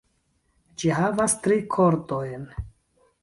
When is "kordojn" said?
1.75-2.49